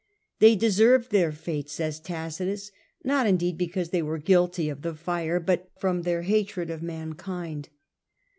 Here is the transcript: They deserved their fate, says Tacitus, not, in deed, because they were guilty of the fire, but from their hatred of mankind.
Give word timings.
They 0.39 0.55
deserved 0.55 1.11
their 1.11 1.31
fate, 1.31 1.69
says 1.69 1.99
Tacitus, 1.99 2.71
not, 3.03 3.27
in 3.27 3.37
deed, 3.37 3.55
because 3.55 3.91
they 3.91 4.01
were 4.01 4.17
guilty 4.17 4.67
of 4.67 4.81
the 4.81 4.95
fire, 4.95 5.39
but 5.39 5.69
from 5.77 6.01
their 6.01 6.23
hatred 6.23 6.71
of 6.71 6.81
mankind. 6.81 7.69